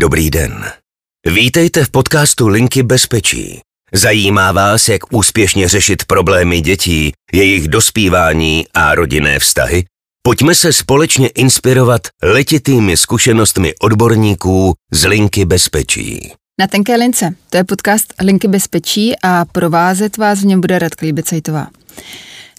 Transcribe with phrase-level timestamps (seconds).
[0.00, 0.64] Dobrý den.
[1.26, 3.60] Vítejte v podcastu Linky bezpečí.
[3.92, 9.84] Zajímá vás, jak úspěšně řešit problémy dětí, jejich dospívání a rodinné vztahy?
[10.22, 16.32] Pojďme se společně inspirovat letitými zkušenostmi odborníků z Linky bezpečí.
[16.60, 17.34] Na tenké lince.
[17.50, 21.66] To je podcast Linky bezpečí a provázet vás v něm bude Radka Líbecejtová.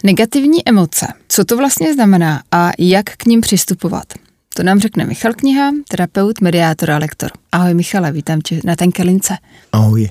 [0.03, 1.07] Negativní emoce.
[1.27, 4.05] Co to vlastně znamená a jak k ním přistupovat?
[4.55, 7.31] To nám řekne Michal Kniha, terapeut, mediátor a lektor.
[7.51, 9.37] Ahoj Michale, vítám tě na tenké lince.
[9.71, 10.09] Ahoj.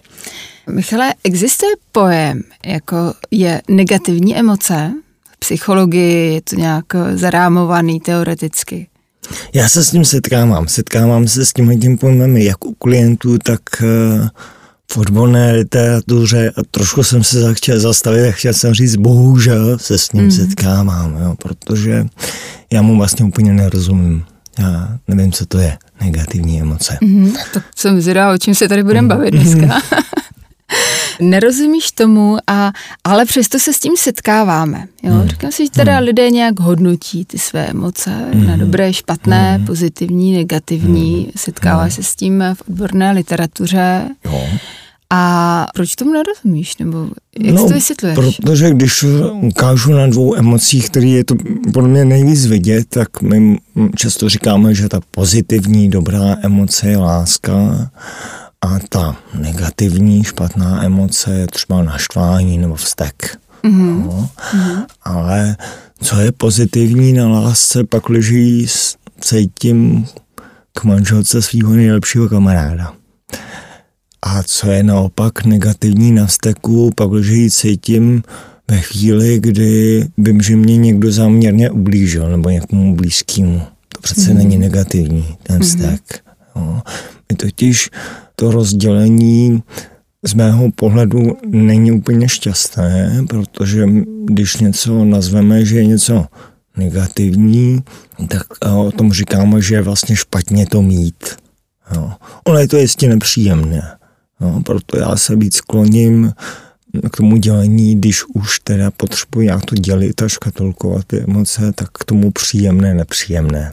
[0.71, 2.97] Michale, existuje pojem, jako
[3.31, 4.93] je negativní emoce?
[5.34, 6.84] V psychologii je to nějak
[7.15, 8.87] zarámovaný teoreticky.
[9.55, 10.69] Já se s tím setkávám.
[10.69, 14.29] Setkávám se s tím tím pojmem jak u klientů, tak eh,
[14.93, 19.98] v odborné literatuře a trošku jsem se chtěl zastavit a chtěl jsem říct, bohužel se
[19.98, 20.31] s ním mm.
[20.31, 22.07] setkávám, jo, protože
[22.73, 24.25] já mu vlastně úplně nerozumím.
[24.60, 26.98] Já nevím, co to je, negativní emoce.
[27.00, 29.09] Mm, tak jsem zvědavá, o čem se tady budeme mm.
[29.09, 29.80] bavit dneska.
[31.20, 32.72] Nerozumíš tomu, a,
[33.05, 34.86] ale přesto se s tím setkáváme.
[35.02, 35.14] Jo?
[35.14, 35.28] Mm.
[35.28, 36.06] Říkám si, že teda mm.
[36.06, 38.47] lidé nějak hodnotí ty své emoce mm.
[38.47, 39.67] na dobré, špatné, mm.
[39.67, 41.20] pozitivní, negativní.
[41.20, 41.33] Mm.
[41.36, 41.91] Setkává mm.
[41.91, 44.08] se s tím v odborné literatuře.
[44.24, 44.48] Jo.
[45.12, 46.77] A proč tomu nerozumíš?
[46.77, 47.08] Nebo
[47.39, 48.36] jak no, to vysvětluješ?
[48.36, 51.34] Protože když ukážu na dvou emocích, které je to
[51.72, 53.58] podle mě nejvíc vidět, tak my
[53.97, 57.55] často říkáme, že ta pozitivní, dobrá emoce je láska
[58.61, 63.39] a ta negativní, špatná emoce je třeba naštvání nebo vztek.
[63.64, 64.05] Mm-hmm.
[64.06, 64.84] No, mm-hmm.
[65.02, 65.56] Ale
[66.02, 68.67] co je pozitivní na lásce, pak leží
[69.20, 70.06] cítím
[70.72, 72.92] k manželce svého nejlepšího kamaráda.
[74.23, 78.23] A co je naopak negativní na steku, pak už ji cítím
[78.71, 83.63] ve chvíli, kdy vím, že mě někdo záměrně ublížil, nebo někomu blízkému.
[83.89, 84.39] To přece mm.
[84.39, 86.01] není negativní, ten vztek.
[86.55, 86.63] Mm.
[86.63, 86.81] Jo.
[87.31, 87.91] My totiž
[88.37, 89.63] to rozdělení
[90.27, 93.86] z mého pohledu není úplně šťastné, protože
[94.25, 96.27] když něco nazveme, že je něco
[96.77, 97.83] negativní,
[98.29, 98.42] tak
[98.73, 101.25] o tom říkáme, že je vlastně špatně to mít.
[101.95, 102.13] Jo.
[102.45, 103.83] Ono je to jistě nepříjemné.
[104.40, 106.33] No, proto já se víc skloním
[107.12, 111.89] k tomu dělení, když už teda potřebuji nějak to dělit a škatulkovat ty emoce, tak
[111.92, 113.73] k tomu příjemné, nepříjemné.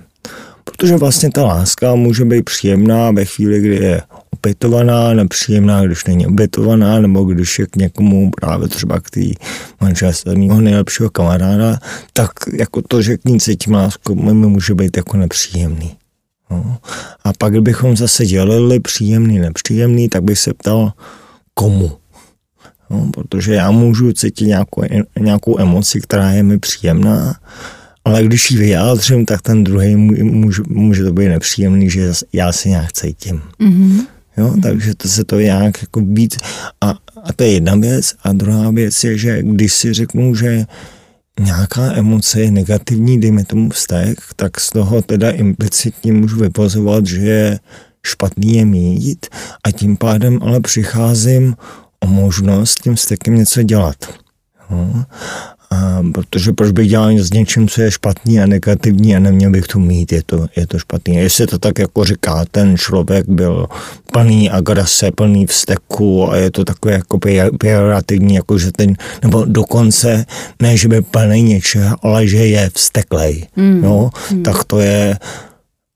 [0.63, 6.27] Protože vlastně ta láska může být příjemná ve chvíli, kdy je opětovaná, nepříjemná, když není
[6.27, 9.21] opětovaná, nebo když je k někomu právě třeba k té
[9.81, 11.79] manželství nejlepšího kamaráda,
[12.13, 15.95] tak jako to, že k ní cítím lásku, může být jako nepříjemný.
[16.49, 16.77] No.
[17.23, 20.93] A pak, kdybychom zase dělali příjemný, nepříjemný, tak bych se ptal,
[21.53, 21.91] komu.
[22.89, 24.81] No, protože já můžu cítit nějakou,
[25.19, 27.39] nějakou emoci, která je mi příjemná,
[28.05, 32.69] ale když ji vyjádřím, tak ten druhý může, může to být nepříjemný, že já si
[32.69, 33.41] nějak cítím.
[33.59, 34.05] Mm-hmm.
[34.37, 34.61] Jo, mm-hmm.
[34.61, 36.35] takže to se to nějak jako být.
[36.81, 36.89] A,
[37.23, 38.15] a to je jedna věc.
[38.23, 40.65] A druhá věc je, že když si řeknu, že
[41.39, 47.17] nějaká emoce je negativní, dejme tomu vztek, tak z toho teda implicitně můžu vypozovat, že
[47.17, 47.59] je
[48.05, 49.25] špatný je mít
[49.63, 51.55] a tím pádem ale přicházím
[51.99, 53.95] o možnost tím vztekem něco dělat.
[55.71, 59.67] A protože proč bych dělal s něčím, co je špatný a negativní a neměl bych
[59.67, 61.15] to mít, je to, je to špatný.
[61.15, 63.67] Jestli to tak jako říká, ten člověk byl
[64.11, 67.19] plný agrese, plný vzteku a je to takové jako
[67.59, 70.25] pejorativní, jako že ten, nebo dokonce
[70.61, 73.47] ne, že by plný něčeho, ale že je vzteklej.
[73.55, 73.81] Mm.
[73.81, 74.43] No, mm.
[74.43, 75.17] tak to je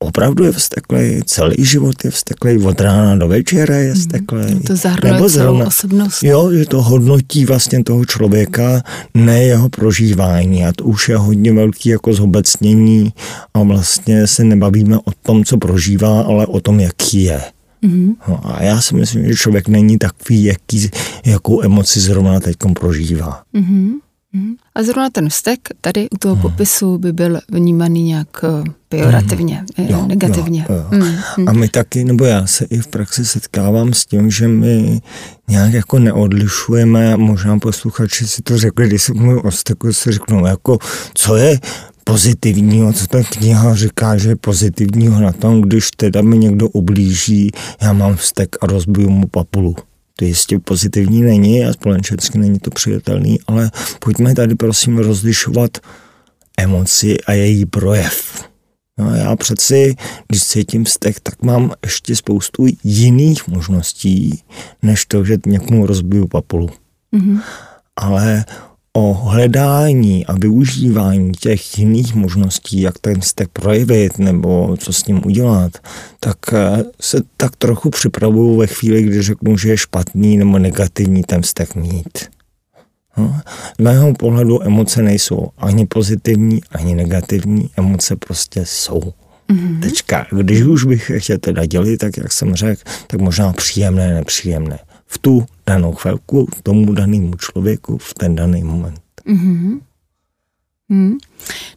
[0.02, 4.52] opravdu je vzteklej, celý život je vzteklej, od rána do večera je vzteklej.
[4.56, 6.24] Mm, to zahrnuje Nebo zrovna, celou osobnost.
[6.24, 11.54] Jo, že to hodnotí vlastně toho člověka, ne jeho prožívání a to už je hodně
[11.54, 13.14] velký jako zobecnění
[13.54, 17.42] a vlastně se nebavíme o tom, co prožívá, ale o tom, jaký je.
[17.84, 18.16] Mm-hmm.
[18.28, 20.90] No a já si myslím, že člověk není takový, jaký,
[21.26, 23.42] jakou emoci zrovna teď prožívá.
[23.54, 23.92] Mm-hmm.
[24.36, 24.56] Mm-hmm.
[24.76, 26.42] A zrovna ten vztek tady u toho mm.
[26.42, 29.86] popisu by byl vnímaný nějak eh, pejorativně, mm.
[29.86, 30.66] jo, negativně.
[30.70, 31.04] Jo, jo.
[31.38, 31.50] Mm.
[31.50, 35.02] A my taky, nebo já se i v praxi setkávám s tím, že my
[35.48, 40.46] nějak jako neodlišujeme, možná posluchači si to řekli, když se mluví o vzteku, si řeknou,
[40.46, 40.78] jako
[41.14, 41.60] co je
[42.04, 47.52] pozitivního, co ta kniha říká, že je pozitivního na tom, když teda mi někdo ublíží,
[47.82, 49.76] já mám vztek a rozbiju mu papulu.
[50.22, 55.78] To jistě pozitivní není a společensky není to přijatelný, ale pojďme tady prosím rozlišovat
[56.58, 58.44] emoci a její projev.
[59.00, 59.96] No já přeci,
[60.28, 64.44] když cítím vztek, tak mám ještě spoustu jiných možností,
[64.82, 66.70] než to, že někomu rozbiju papulu.
[67.14, 67.42] Mm-hmm.
[67.96, 68.46] Ale
[68.94, 75.22] o hledání a využívání těch jiných možností, jak ten vztek projevit nebo co s ním
[75.26, 75.72] udělat,
[76.20, 81.24] tak eh, se tak trochu připravuju ve chvíli, kdy řeknu, že je špatný nebo negativní
[81.24, 82.30] ten vztek mít.
[83.18, 83.42] No,
[83.80, 89.02] z mého pohledu emoce nejsou ani pozitivní, ani negativní, emoce prostě jsou.
[89.50, 89.80] Mm-hmm.
[89.80, 90.28] Tečka.
[90.32, 94.80] Když už bych je chtěl teda dělit, tak jak jsem řekl, tak možná příjemné, nepříjemné.
[95.14, 99.02] V tu danou chvilku, tomu danému člověku, v ten daný moment.
[99.26, 99.80] Mm-hmm.
[100.90, 101.18] Hmm.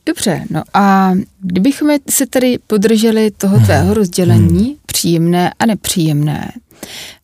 [0.07, 3.95] Dobře, no a kdybychom se tady podrželi toho tvého hmm.
[3.95, 4.77] rozdělení, hmm.
[4.87, 6.53] příjemné a nepříjemné,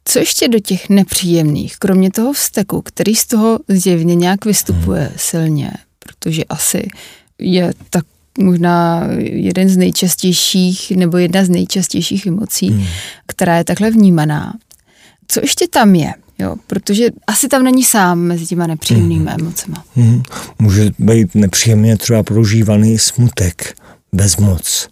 [0.04, 5.12] co ještě do těch nepříjemných, kromě toho vzteku, který z toho zjevně nějak vystupuje hmm.
[5.16, 6.88] silně, protože asi
[7.38, 8.04] je tak
[8.38, 12.86] možná jeden z nejčastějších nebo jedna z nejčastějších emocí, hmm.
[13.26, 14.54] která je takhle vnímaná.
[15.30, 16.14] Co ještě tam je?
[16.38, 19.40] Jo, protože asi tam není sám mezi těma nepříjemnými hmm.
[19.40, 19.76] emocemi.
[19.94, 20.22] Hmm.
[20.58, 23.74] Může být nepříjemně třeba prožívaný smutek,
[24.12, 24.88] bezmoc,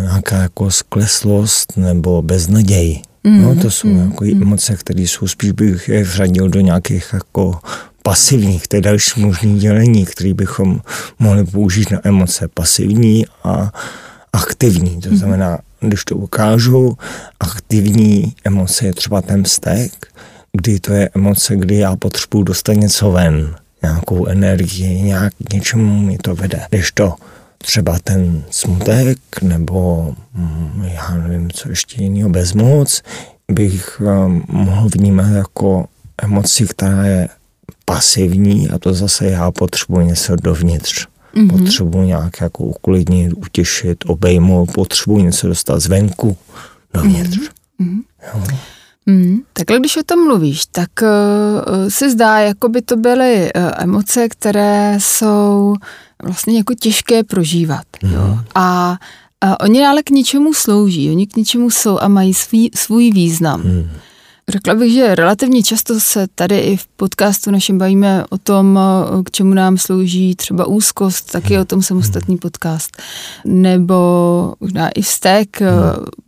[0.00, 3.02] nějaká jako skleslost nebo beznaděj.
[3.24, 3.42] Mm.
[3.42, 3.98] No, to jsou mm.
[4.10, 4.42] jako mm.
[4.42, 7.58] emoce, které jsou spíš bych je vřadil do nějakých jako
[8.02, 10.80] pasivních, to je další možný dělení, který bychom
[11.18, 13.72] mohli použít na emoce pasivní a
[14.32, 15.00] aktivní.
[15.00, 15.16] To mm.
[15.16, 16.98] znamená, když to ukážu,
[17.40, 19.92] aktivní emoce je třeba ten vztek,
[20.52, 26.18] kdy to je emoce, kdy já potřebuji dostat něco ven, nějakou energii, nějak něčemu mi
[26.18, 26.66] to vede.
[26.70, 27.14] Když to
[27.58, 33.02] třeba ten smutek nebo mm, já nevím, co ještě jiného, bezmoc,
[33.52, 35.86] bych um, mohl vnímat jako
[36.22, 37.28] emoci, která je
[37.84, 41.06] pasivní a to zase já potřebuji něco dovnitř.
[41.34, 41.58] Mm-hmm.
[41.58, 46.36] Potřebuji nějak jako uklidnit, utěšit, obejmout, potřebuji něco dostat zvenku
[46.94, 47.38] dovnitř.
[47.80, 48.00] Mm-hmm.
[48.34, 48.42] Jo.
[49.06, 53.70] Mm, takhle když o tom mluvíš, tak uh, se zdá, jako by to byly uh,
[53.76, 55.74] emoce, které jsou
[56.22, 57.84] vlastně jako těžké prožívat.
[58.02, 58.12] Mm.
[58.12, 58.38] Jo?
[58.54, 58.96] A,
[59.40, 63.62] a oni ale k něčemu slouží, oni k něčemu jsou a mají svý, svůj význam.
[63.62, 63.90] Mm.
[64.50, 68.80] Řekla bych, že relativně často se tady i v podcastu našem bavíme o tom,
[69.24, 72.96] k čemu nám slouží třeba úzkost, taky o tom samostatný podcast.
[73.44, 73.94] Nebo
[74.60, 75.70] možná i vztek, hmm.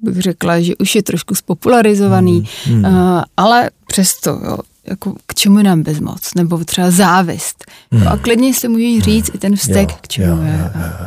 [0.02, 2.84] bych řekla, že už je trošku spopularizovaný, hmm.
[2.84, 3.22] Hmm.
[3.36, 7.64] ale přesto, jo, jako k čemu nám bezmoc, nebo třeba závist.
[7.92, 8.08] Hmm.
[8.08, 10.72] a klidně si můžeš říct i ten vztek, jo, k čemu jo, je.
[10.74, 11.06] Jo, jo.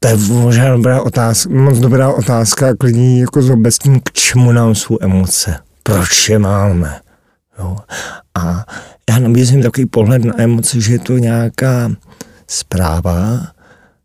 [0.00, 4.74] To je možná dobrá otázka, moc dobrá otázka, klidně jako s obecním, k čemu nám
[4.74, 7.00] jsou emoce proč je máme.
[7.58, 7.76] Jo.
[8.34, 8.64] A
[9.10, 11.90] já nabízím takový pohled na emoce, že je to nějaká
[12.46, 13.46] zpráva,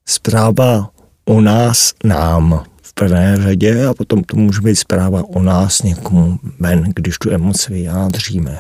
[0.06, 0.90] zpráva
[1.26, 6.40] o nás nám v prvé řadě a potom to může být zpráva o nás někomu
[6.60, 8.60] ven, když tu emoci vyjádříme.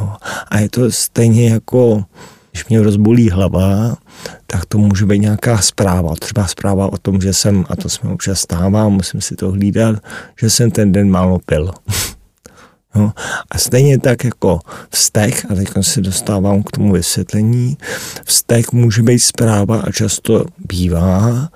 [0.00, 0.12] Jo.
[0.48, 2.04] A je to stejně jako,
[2.50, 3.96] když mě rozbolí hlava,
[4.46, 6.14] tak to může být nějaká zpráva.
[6.14, 9.50] Třeba zpráva o tom, že jsem, a to se mi občas stává, musím si to
[9.50, 9.96] hlídat,
[10.40, 11.72] že jsem ten den málo pil.
[12.96, 13.12] No,
[13.50, 14.60] a stejně tak jako
[14.90, 17.76] vztek, a teď se dostávám k tomu vysvětlení,
[18.24, 21.48] vztek může být zpráva a často bývá,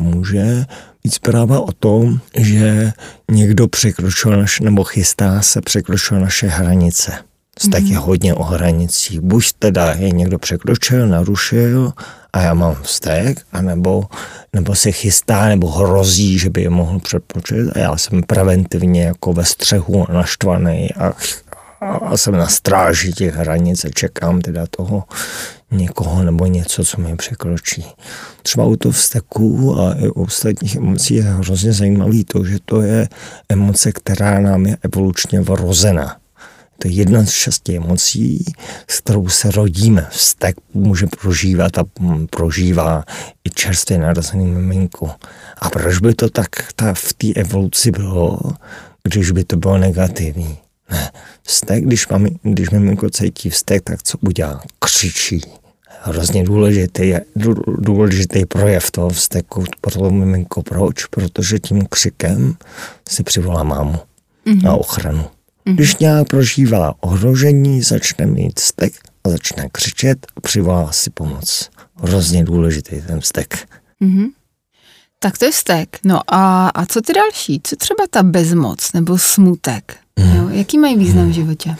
[0.00, 0.64] může
[1.04, 2.92] být zpráva o tom, že
[3.30, 7.27] někdo překročil naše, nebo chystá se překročil naše hranice.
[7.58, 7.90] Vztek mm-hmm.
[7.90, 9.20] je hodně o hranicích.
[9.20, 11.92] Buď teda je někdo překročil, narušil
[12.32, 14.04] a já mám vztek, anebo,
[14.52, 19.32] nebo se chystá, nebo hrozí, že by je mohl přepočet a já jsem preventivně jako
[19.32, 21.12] ve střehu naštvaný a,
[21.80, 25.04] a jsem na stráži těch hranic a čekám teda toho
[25.70, 27.84] někoho nebo něco, co mi překročí.
[28.42, 32.82] Třeba u toho vzteku a i u ostatních emocí je hrozně zajímavý to, že to
[32.82, 33.08] je
[33.48, 36.16] emoce, která nám je evolučně vrozená.
[36.82, 38.44] To je jedna z šesti emocí,
[38.88, 40.06] s kterou se rodíme.
[40.10, 41.84] Vztek může prožívat a
[42.30, 43.04] prožívá
[43.44, 45.10] i čerstvě narozený miminko.
[45.58, 48.40] A proč by to tak ta, v té evoluci bylo,
[49.02, 50.58] když by to bylo negativní?
[50.90, 51.10] Ne.
[51.42, 54.62] Vztek, když, mám, když miminko cítí vztek, tak co udělá?
[54.78, 55.40] Křičí.
[56.02, 57.24] Hrozně důležitý, je,
[57.78, 60.62] důležitý projev toho vzteku pro to miminko.
[60.62, 61.06] Proč?
[61.06, 62.54] Protože tím křikem
[63.08, 63.98] si přivolá mámu
[64.46, 64.62] mm-hmm.
[64.62, 65.24] na ochranu.
[65.68, 65.74] Mm-hmm.
[65.74, 68.92] Když nějak prožívá ohrožení, začne mít stek
[69.24, 71.70] a začne křičet a přivolá si pomoc.
[72.02, 73.68] Hrozně důležitý ten stek.
[74.02, 74.26] Mm-hmm.
[75.18, 75.98] Tak to je stek.
[76.04, 77.60] No a, a co ty další?
[77.64, 79.96] Co třeba ta bezmoc nebo smutek?
[80.18, 80.36] Mm.
[80.36, 81.30] Jo, jaký mají význam mm.
[81.30, 81.76] v životě?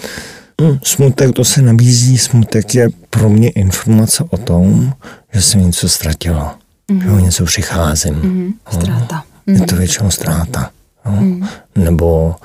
[0.60, 2.18] Mm, smutek to se nabízí.
[2.18, 4.92] Smutek je pro mě informace o tom,
[5.32, 6.58] že jsem něco ztratila.
[6.90, 7.00] Mm.
[7.00, 8.14] Že o něco přicházím.
[8.14, 8.54] Mm.
[8.72, 9.24] Ztráta.
[9.46, 9.54] Mm.
[9.54, 10.70] Je to většinou ztráta.
[11.06, 11.12] No?
[11.12, 11.48] Mm.
[11.76, 12.36] Nebo,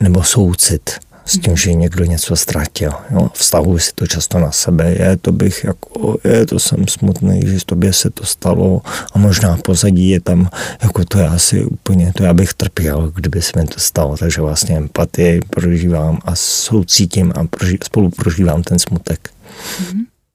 [0.00, 0.90] nebo soucit.
[1.30, 2.92] s tím, že někdo něco ztratil.
[3.10, 3.30] Jo.
[3.34, 4.94] Vztahuji si to často na sebe.
[4.98, 9.56] Je to bych jako, je to jsem smutný, že tobě se to stalo a možná
[9.56, 10.50] pozadí je tam,
[10.82, 14.16] jako to já si úplně, to já bych trpěl, kdyby se mi to stalo.
[14.16, 19.30] Takže vlastně empatii prožívám a soucítím a proži, spolu prožívám ten smutek.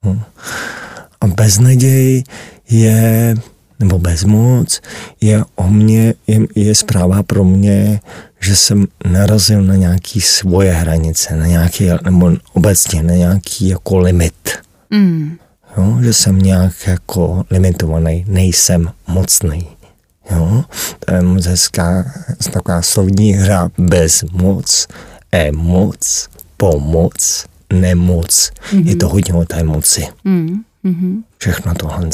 [0.04, 0.20] Mm-hmm.
[1.20, 2.24] A beznaděj
[2.70, 3.34] je
[3.80, 4.80] nebo bezmoc,
[5.20, 8.00] je o mě, je, je zpráva pro mě,
[8.40, 14.50] že jsem narazil na nějaký svoje hranice, na nějaký, nebo obecně na nějaký jako limit.
[14.90, 15.36] Mm.
[15.76, 19.68] Jo, že jsem nějak jako limitovaný, nejsem mocný.
[20.30, 20.64] Jo,
[20.98, 22.12] to je moc hezká
[22.52, 24.86] taková slovní hra bez moc,
[25.32, 28.50] emoc, pomoc, nemoc.
[28.70, 28.86] Mm-hmm.
[28.86, 30.06] Je to hodně o té moci.
[30.24, 30.60] Mm.
[30.86, 31.22] Mm-hmm.
[31.38, 32.10] Všechno tohle.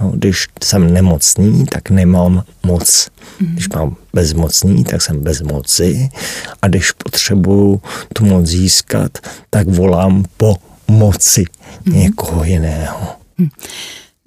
[0.00, 3.08] No, když jsem nemocný, tak nemám moc.
[3.40, 3.52] Mm-hmm.
[3.52, 6.08] Když mám bezmocný, tak jsem bez moci.
[6.62, 9.18] A když potřebuju tu moc získat,
[9.50, 10.56] tak volám po
[10.88, 11.94] moci mm-hmm.
[11.94, 13.08] někoho jiného.
[13.38, 13.48] Mm.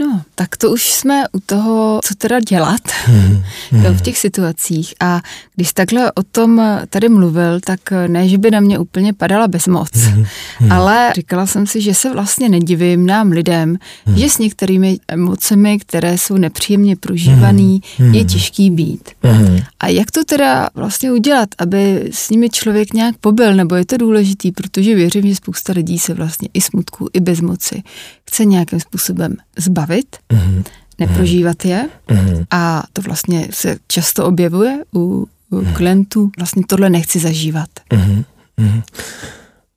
[0.02, 3.44] No, tak to už jsme u toho, co teda dělat hmm.
[3.94, 4.94] v těch situacích.
[5.00, 5.22] A
[5.56, 9.90] když takhle o tom tady mluvil, tak ne, že by na mě úplně padala bezmoc,
[9.96, 10.26] hmm.
[10.72, 14.18] ale říkala jsem si, že se vlastně nedivím nám lidem, hmm.
[14.18, 18.14] že s některými emocemi, které jsou nepříjemně prožívaný, hmm.
[18.14, 19.10] je těžký být.
[19.24, 19.60] Hmm.
[19.80, 23.98] A jak to teda vlastně udělat, aby s nimi člověk nějak pobyl, nebo je to
[23.98, 27.84] důležitý, protože věřím, že spousta lidí se vlastně i smutku, i bezmoci
[28.30, 30.64] chce nějakým způsobem zbavit, mm-hmm.
[31.00, 32.46] neprožívat je mm-hmm.
[32.52, 35.74] a to vlastně se často objevuje u, u mm-hmm.
[35.74, 36.32] klientů.
[36.38, 37.70] Vlastně tohle nechci zažívat.
[37.92, 38.24] Mm-hmm.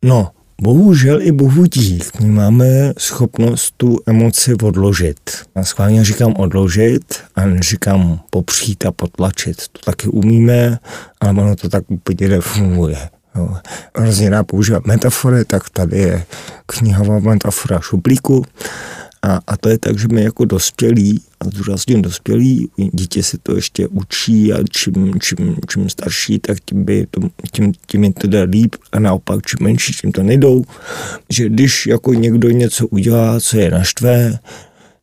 [0.05, 0.31] No,
[0.63, 5.31] bohužel i bohu dík, my máme schopnost tu emoci odložit.
[5.57, 9.57] Já schválně říkám odložit a neříkám popřít a potlačit.
[9.73, 10.79] To taky umíme,
[11.21, 13.09] ale ono to tak úplně nefunguje.
[13.97, 16.25] Hrozně rád používat metafory, tak tady je
[16.67, 18.45] knihová metafora šuplíku.
[19.23, 23.57] A, a to je tak, že my jako dospělí, a zdůrazním dospělí, dítě se to
[23.57, 27.21] ještě učí a čím, čím, čím starší, tak tím, by to,
[27.53, 30.65] tím, tím je to jde líp a naopak čím menší, tím to nejdou.
[31.31, 34.39] Že když jako někdo něco udělá, co je naštvé,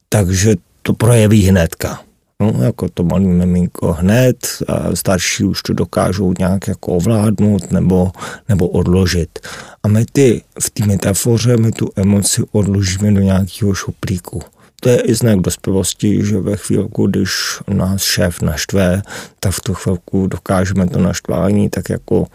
[0.10, 2.09] takže to projeví hnedka.
[2.42, 8.12] No, jako to malý miminko hned, a starší už to dokážou nějak jako ovládnout nebo,
[8.50, 9.40] nebo odložit.
[9.84, 14.42] A my ty, v té metafoře my tu emoci odložíme do nějakého šuplíku.
[14.82, 17.32] To je i znak dospělosti, že ve chvílku, když
[17.68, 19.02] nás šéf naštve,
[19.40, 22.28] tak v tu chvilku dokážeme to naštvání tak jako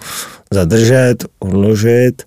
[0.51, 2.23] zadržet, odložit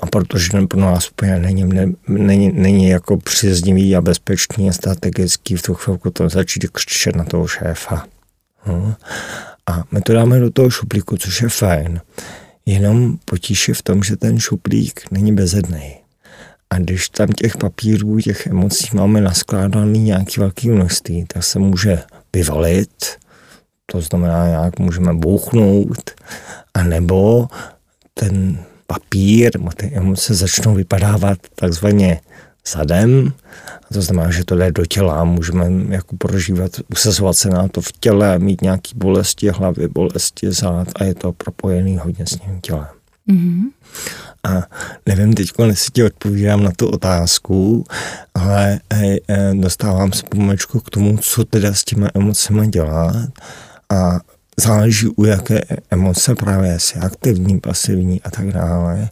[0.00, 4.72] a protože ten pro nás úplně není, ne, není, není jako příznivý a bezpečný a
[4.72, 8.06] strategický, v tu chvilku to začít křičet na toho šéfa.
[8.66, 8.94] No.
[9.66, 12.00] A my to dáme do toho šuplíku, což je fajn.
[12.66, 15.96] Jenom potíž je v tom, že ten šuplík není bezedný.
[16.70, 22.02] A když tam těch papírů, těch emocí máme naskládaný nějaký velký množství, tak se může
[22.32, 22.90] vyvalit,
[23.86, 26.10] to znamená, nějak můžeme bouchnout,
[26.74, 27.48] anebo
[28.14, 32.20] ten papír, ty emoce začnou vypadávat takzvaně
[32.72, 33.32] zadem,
[33.90, 37.80] a to znamená, že to jde do těla, můžeme jako prožívat, usazovat se na to
[37.80, 42.60] v těle, mít nějaké bolesti hlavy, bolesti zád a je to propojený hodně s tím
[42.60, 42.88] tělem.
[43.28, 43.62] Mm-hmm.
[44.44, 44.62] A
[45.06, 47.84] nevím teď, jestli ti odpovídám na tu otázku,
[48.34, 53.28] ale hej, eh, dostávám se pomečku k tomu, co teda s těma emocemi dělat.
[53.90, 54.20] A
[54.60, 59.08] záleží u jaké emoce právě jestli aktivní, pasivní a tak dále.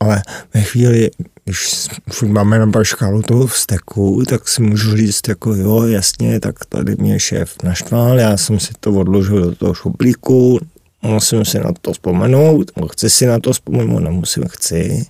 [0.00, 0.22] Ale
[0.54, 1.10] ve chvíli,
[1.44, 1.88] když
[2.26, 7.20] máme na škálu toho vzteku, tak si můžu říct jako jo, jasně, tak tady mě
[7.20, 10.58] šéf naštval, já jsem si to odložil do toho šuplíku,
[11.02, 15.06] musím si na to vzpomenout, chci si na to vzpomenout, nemusím, chci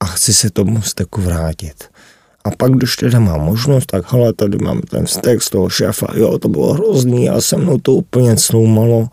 [0.00, 1.84] a chci se tomu vzteku vrátit.
[2.48, 6.06] A pak, když teda mám možnost, tak hele, tady mám ten vztek z toho šéfa,
[6.14, 9.08] jo, to bylo hrozný a se mnou to úplně sloumalo.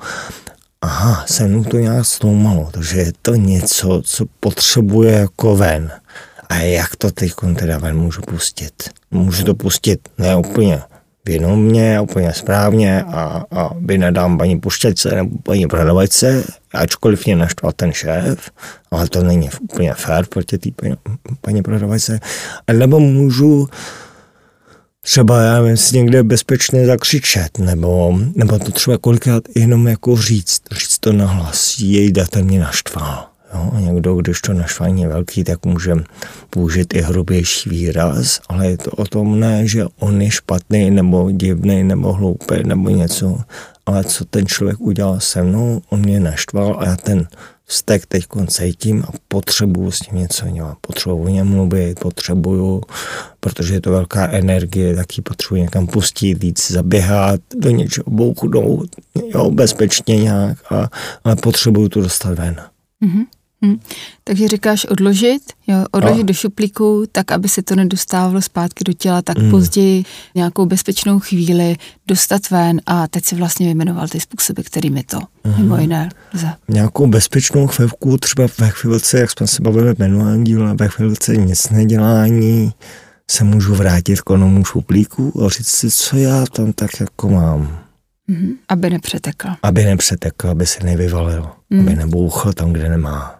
[0.81, 5.91] Aha, se mnou to nějak sloumalo, takže je to něco, co potřebuje jako ven.
[6.49, 8.73] A jak to teď teda ven můžu pustit?
[9.11, 10.81] Můžu to pustit ne úplně
[11.25, 17.71] vědomně, úplně správně a, a by nedám paní puštěčce nebo paní prodavačce, ačkoliv mě naštval
[17.75, 18.51] ten šéf,
[18.91, 20.95] ale to není úplně fér proti té paní,
[21.41, 22.19] paní prodavačce.
[22.73, 23.69] Nebo můžu
[25.01, 30.61] třeba, já nevím, si někde bezpečně zakřičet, nebo, nebo to třeba kolikrát jenom jako říct,
[30.71, 33.34] říct to nahlas, jej data mě naštval.
[33.55, 35.95] Jo, a někdo, když to naštvání je velký, tak může
[36.49, 41.31] použít i hrubější výraz, ale je to o tom ne, že on je špatný, nebo
[41.31, 43.39] divný, nebo hloupý, nebo něco,
[43.85, 47.27] ale co ten člověk udělal se mnou, on mě naštval a já ten
[47.65, 50.77] vztek teď cítím a potřebuju s tím něco dělat.
[50.81, 52.81] Potřebuju o něm mluvit, potřebuju,
[53.39, 58.89] protože je to velká energie, tak ji potřebuji někam pustit, víc zaběhat, do něčeho bouchnout,
[59.33, 60.89] jo, bezpečně nějak, a,
[61.23, 62.55] ale potřebuju to dostat ven.
[63.05, 63.25] Mm-hmm.
[63.65, 63.79] Hmm.
[64.23, 66.25] Takže říkáš odložit, jo, odložit a.
[66.25, 69.51] do šuplíku, tak aby se to nedostávalo zpátky do těla, tak hmm.
[69.51, 70.03] později
[70.35, 71.75] nějakou bezpečnou chvíli
[72.07, 75.55] dostat ven a teď si vlastně vyjmenoval ty způsoby, kterými to hmm.
[75.57, 76.47] mimo jiné lze.
[76.67, 81.35] Nějakou bezpečnou chvilku, třeba ve chvilce, jak jsme se bavili v minulém díle, ve chvilce
[81.35, 82.73] nic nedělání,
[83.31, 87.85] se můžu vrátit k onomu šuplíku a říct si, co já tam tak jako mám.
[88.29, 88.53] Mm-hmm.
[88.69, 89.47] Aby nepřetekl.
[89.63, 91.79] Aby nepřetekl, aby se nevyvalil, mm.
[91.79, 93.35] aby nebouchl tam, kde nemá.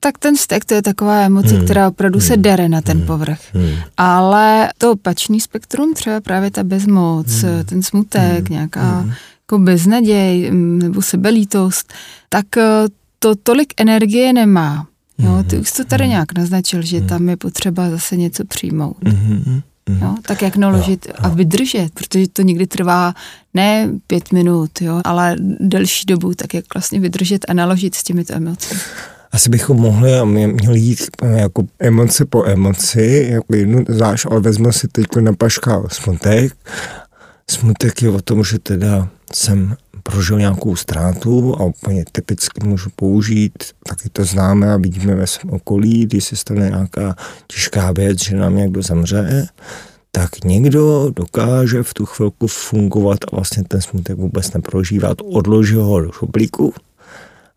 [0.00, 1.64] Tak ten vztek to je taková emoce, hmm.
[1.64, 2.28] která opravdu hmm.
[2.28, 3.06] se dere na ten hmm.
[3.06, 3.40] povrch.
[3.54, 3.70] Hmm.
[3.96, 7.64] Ale to opačný spektrum, třeba právě ta bezmoc, hmm.
[7.64, 8.46] ten smutek, hmm.
[8.50, 9.12] nějaká hmm.
[9.42, 11.92] jako beznaděj mm, nebo sebelítost,
[12.28, 12.62] tak eh,
[13.18, 14.86] to tolik energie nemá.
[15.18, 16.10] Jo, ty už to tady hmm.
[16.10, 17.08] nějak naznačil, že hmm.
[17.08, 18.96] tam je potřeba zase něco přijmout.
[19.04, 19.62] Hmm.
[20.00, 21.24] Jo, tak jak naložit jo, jo.
[21.24, 23.14] a vydržet, protože to někdy trvá
[23.54, 28.34] ne pět minut, jo, ale delší dobu, tak jak vlastně vydržet a naložit s těmito
[28.34, 28.80] emocemi
[29.32, 34.72] asi bychom mohli a měli jít jako emoce po emoci, jako jednu zvlášť, ale vezmu
[34.72, 36.56] si teď na paška smutek.
[37.50, 43.52] Smutek je o tom, že teda jsem prožil nějakou ztrátu a úplně typicky můžu použít,
[43.88, 47.16] taky to známe a vidíme ve svém okolí, když se stane nějaká
[47.46, 49.48] těžká věc, že nám někdo zemře,
[50.10, 56.00] tak někdo dokáže v tu chvilku fungovat a vlastně ten smutek vůbec neprožívat, odloží ho
[56.00, 56.74] do šuplíku,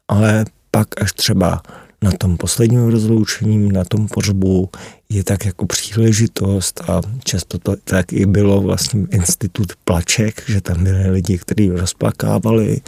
[0.07, 1.61] ale pak až třeba
[2.03, 4.69] na tom posledním rozloučení, na tom pořbu
[5.09, 10.83] je tak jako příležitost a často to tak i bylo vlastně institut plaček, že tam
[10.83, 12.81] byli lidi, kteří rozplakávali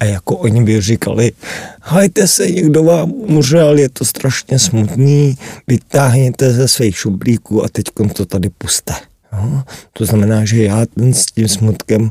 [0.00, 1.32] a jako oni by říkali,
[1.80, 7.84] hajte se, někdo vám umřel, je to strašně smutný, vytáhněte ze svých šuplíků a teď
[8.12, 8.94] to tady puste.
[9.32, 9.64] No?
[9.92, 12.10] To znamená, že já ten s tím smutkem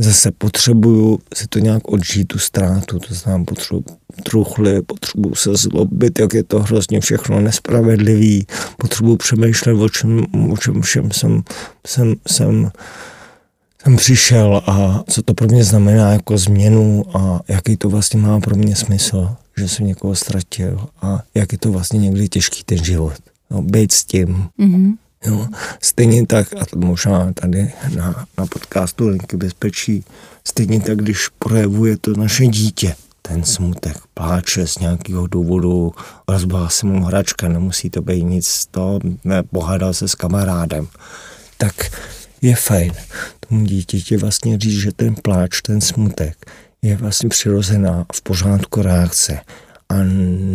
[0.00, 3.84] zase potřebuju si to nějak odžít, tu ztrátu, to znám, potřebuji
[4.22, 10.56] truchly, potřebuji se zlobit, jak je to hrozně všechno nespravedlivý, potřebuji přemýšlet, o čem, o
[10.56, 11.42] čem všem jsem,
[11.86, 12.70] jsem, jsem,
[13.82, 18.40] jsem přišel a co to pro mě znamená jako změnu a jaký to vlastně má
[18.40, 22.84] pro mě smysl, že jsem někoho ztratil a jak je to vlastně někdy těžký ten
[22.84, 23.14] život.
[23.50, 24.44] No, být s tím.
[24.58, 24.94] Mm-hmm.
[25.26, 25.46] Jo.
[25.82, 30.04] Stejně tak, a to možná tady na, na podcastu Linky bezpečí,
[30.44, 35.94] stejně tak, když projevuje to naše dítě, ten smutek, pláče z nějakého důvodu,
[36.28, 38.98] rozbala se mu hračka, nemusí to být nic, to
[39.50, 40.88] pohádal se s kamarádem,
[41.56, 41.74] tak
[42.42, 42.92] je fajn
[43.48, 46.50] tomu dítěti vlastně říct, že ten pláč, ten smutek
[46.82, 49.40] je vlastně přirozená v pořádku reakce
[49.88, 49.94] a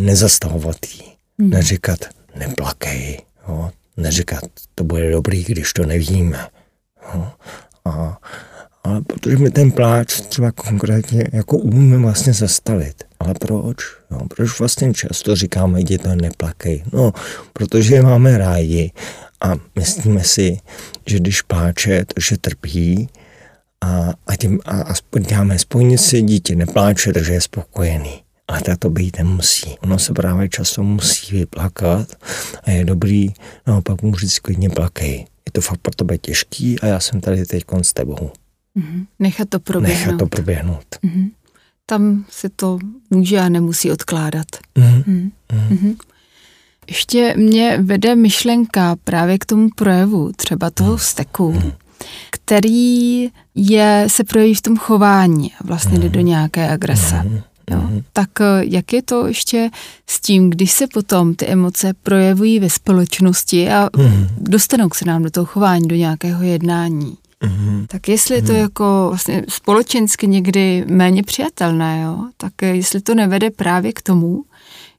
[0.04, 1.02] nezastavovat jí,
[1.38, 1.50] hmm.
[1.50, 1.98] neříkat
[2.36, 6.46] neplakej, jo, neříkat, to bude dobrý, když to nevíme.
[7.14, 7.32] No.
[7.84, 8.18] A,
[8.84, 13.04] ale protože mi ten pláč třeba konkrétně jako umíme vlastně zastavit.
[13.20, 13.76] Ale proč?
[14.10, 16.84] No, proč vlastně často říkáme dětem neplakej?
[16.92, 17.12] No,
[17.52, 18.92] protože je máme rádi
[19.40, 20.58] a myslíme si,
[21.06, 23.08] že když pláče, takže trpí
[23.80, 28.22] a, a, tím, a, a děláme spojnici, dítě nepláče, takže je spokojený.
[28.52, 29.74] Ale tak to být nemusí.
[29.80, 32.08] Ono se právě často musí vyplakat
[32.64, 33.28] a je dobrý,
[33.66, 35.26] naopak mu říct klidně plakej.
[35.46, 38.30] Je to fakt pro tebe těžký a já jsem tady teď s tebou.
[38.76, 39.06] Mm-hmm.
[39.18, 40.04] Nechat to proběhnout.
[40.04, 40.84] Nechat to proběhnout.
[41.04, 41.30] Mm-hmm.
[41.86, 42.78] Tam se to
[43.10, 44.46] může a nemusí odkládat.
[44.76, 45.30] Mm-hmm.
[45.68, 45.96] Mm-hmm.
[46.88, 51.72] Ještě mě vede myšlenka právě k tomu projevu, třeba toho vzteku, mm.
[52.30, 57.22] který je, se projeví v tom chování a vlastně jde do nějaké agrese.
[57.22, 57.40] Mm.
[57.70, 57.78] Jo.
[57.78, 58.02] Mm-hmm.
[58.12, 59.70] Tak eh, jak je to ještě
[60.06, 64.28] s tím, když se potom ty emoce projevují ve společnosti a mm-hmm.
[64.38, 67.16] dostanou se nám do toho chování, do nějakého jednání?
[67.42, 67.86] Mm-hmm.
[67.86, 68.60] Tak jestli je to mm-hmm.
[68.60, 74.44] jako vlastně společensky někdy méně přijatelné, jo, tak eh, jestli to nevede právě k tomu,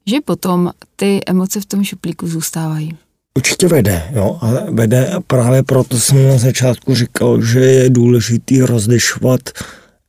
[0.06, 2.98] že potom ty emoce v tom šuplíku zůstávají.
[3.38, 9.40] Určitě vede, jo, ale vede právě proto jsem na začátku říkal, že je důležitý rozlišovat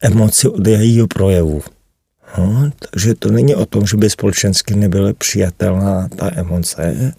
[0.01, 1.63] emoci od jejího projevu.
[2.39, 7.15] No, takže to není o tom, že by společensky nebyla přijatelná ta emoce,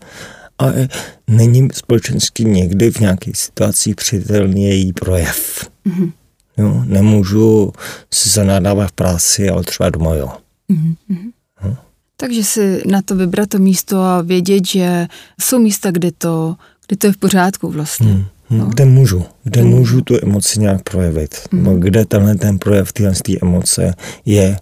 [0.58, 0.89] ale
[1.28, 5.69] není společensky někdy v nějakých situacích přijatelný její projev.
[5.88, 6.12] Mm-hmm.
[6.58, 7.73] Jo, nemůžu
[8.13, 10.32] si zanádávat v práci, ale třeba doma jo.
[10.71, 11.32] Mm-hmm.
[11.63, 11.78] No.
[12.17, 15.08] Takže si na to vybrat to místo a vědět, že
[15.41, 16.56] jsou místa, kde to,
[16.88, 18.13] kde to je v pořádku vlastně.
[18.13, 18.25] Mm.
[18.49, 18.65] No.
[18.65, 19.69] Kde můžu, kde mm.
[19.69, 21.36] můžu tu emoci nějak projevit.
[21.51, 21.63] Mm.
[21.63, 23.93] No, kde tenhle ten projev téhle emoce
[24.25, 24.58] je,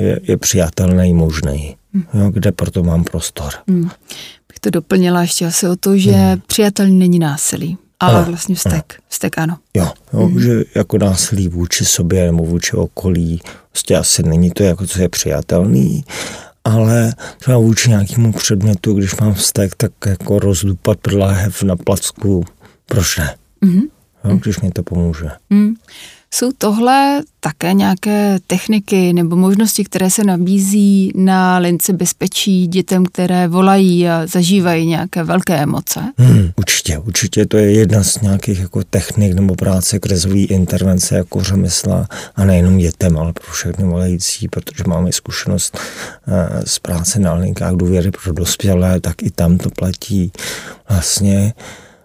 [0.00, 1.76] je, je přijatelný, možný.
[2.14, 3.52] jo, kde proto mám prostor.
[3.68, 3.90] Hmm.
[4.48, 6.42] Bych to doplnila ještě asi o to, že hmm.
[6.46, 8.74] přijatelný není násilí, ale ano, vlastně vztek.
[8.74, 9.04] Ano.
[9.08, 9.56] Vztek ano.
[9.74, 10.40] Jo, jo hmm.
[10.40, 13.40] že jako násilí vůči sobě nebo vůči okolí,
[13.70, 16.04] prostě asi není to jako, co je přijatelný,
[16.64, 22.44] ale třeba vůči nějakému předmětu, když mám vztek, tak jako rozdupat prdláhev na placku,
[22.90, 23.34] proč ne?
[23.62, 23.82] Mm-hmm.
[24.24, 25.30] Jo, když mi to pomůže.
[25.50, 25.74] Mm.
[26.34, 33.48] Jsou tohle také nějaké techniky nebo možnosti, které se nabízí na lince bezpečí dětem, které
[33.48, 36.00] volají a zažívají nějaké velké emoce?
[36.18, 41.42] Hmm, určitě, určitě to je jedna z nějakých jako technik nebo práce krizové intervence jako
[41.42, 47.34] řemesla a nejenom dětem, ale pro všechny volající, protože máme zkušenost eh, z práce na
[47.34, 50.32] linkách důvěry pro dospělé, tak i tam to platí
[50.88, 51.52] vlastně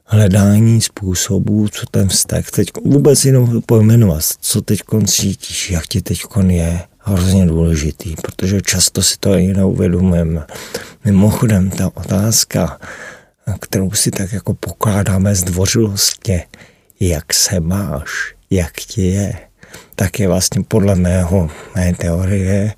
[0.05, 6.21] hledání způsobů, co ten vztah teď, vůbec jenom pojmenovat, co teď cítíš, jak ti teď
[6.47, 10.45] je hrozně důležitý, protože často si to ani neuvědomujeme.
[11.05, 12.79] Mimochodem, ta otázka,
[13.59, 16.45] kterou si tak jako pokládáme zdvořilostně,
[16.99, 19.33] jak se máš, jak ti je,
[19.95, 22.73] tak je vlastně podle mého, mé teorie,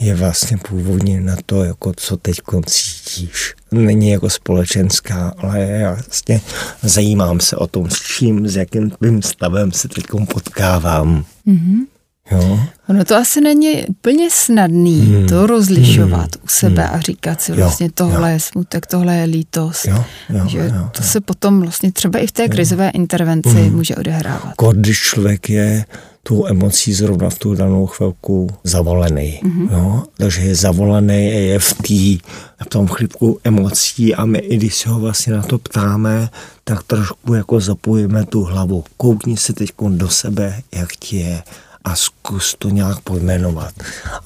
[0.00, 3.54] je vlastně původně na to, jako co teď cítíš.
[3.72, 6.40] Není jako společenská, ale já vlastně
[6.82, 11.24] zajímám se o tom, s čím, s jakým tvým stavem se teď potkávám.
[11.46, 11.86] Mm-hmm.
[12.30, 12.60] Jo.
[12.88, 15.26] Ono to asi není úplně snadný hmm.
[15.26, 16.44] to rozlišovat hmm.
[16.44, 16.94] u sebe hmm.
[16.94, 17.92] a říkat si vlastně jo.
[17.94, 18.34] tohle jo.
[18.34, 19.84] je smutek, tohle je lítost.
[19.84, 20.04] Jo.
[20.28, 20.48] Jo.
[20.48, 20.64] Že jo.
[20.68, 21.08] to jo.
[21.08, 22.90] se potom vlastně třeba i v té krizové jo.
[22.94, 23.76] intervenci hmm.
[23.76, 24.54] může odehrávat.
[24.72, 25.84] Když člověk je
[26.28, 29.40] tu emocí zrovna v tu danou chvilku zavolený.
[29.44, 29.72] Mm-hmm.
[29.72, 30.02] Jo?
[30.16, 32.18] Takže je zavolený, je v, tý,
[32.64, 36.28] v tom chlipku emocí a my, i když se ho vlastně na to ptáme,
[36.64, 38.84] tak trošku jako zapojíme tu hlavu.
[38.96, 41.42] Koukni se teď do sebe, jak ti je
[41.84, 43.72] a zkus to nějak pojmenovat.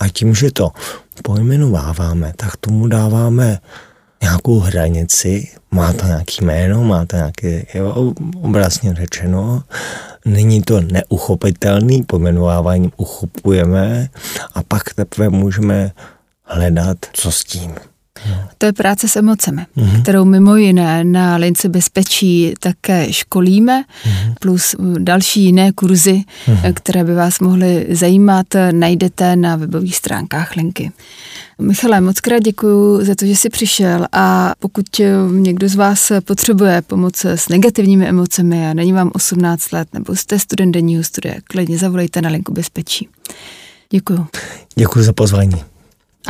[0.00, 0.70] A tím, že to
[1.22, 3.58] pojmenováváme, tak tomu dáváme
[4.22, 9.62] nějakou hranici, má to nějaký jméno, má to nějaké, jo, obrazně řečeno,
[10.24, 14.08] není to neuchopitelný, pojmenováváním uchopujeme
[14.54, 15.92] a pak teprve můžeme
[16.44, 17.74] hledat, co s tím.
[18.58, 20.02] To je práce s emocemi, mm-hmm.
[20.02, 24.34] kterou mimo jiné na lince bezpečí také školíme, mm-hmm.
[24.40, 26.72] plus další jiné kurzy, mm-hmm.
[26.74, 30.92] které by vás mohly zajímat, najdete na webových stránkách linky.
[31.58, 34.86] Michale, moc krát děkuji za to, že jsi přišel a pokud
[35.30, 40.38] někdo z vás potřebuje pomoc s negativními emocemi a není vám 18 let nebo jste
[40.38, 43.08] student denního studia, klidně zavolejte na linku bezpečí.
[43.90, 44.26] Děkuji.
[44.74, 45.64] Děkuji za pozvání.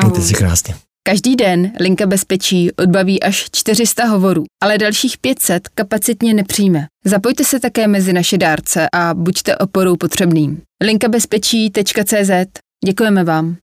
[0.02, 0.74] Mějte si krásně.
[1.08, 6.86] Každý den linka bezpečí odbaví až 400 hovorů, ale dalších 500 kapacitně nepřijme.
[7.04, 10.62] Zapojte se také mezi naše dárce a buďte oporou potřebným.
[10.84, 12.30] linkabezpečí.cz
[12.84, 13.56] Děkujeme vám.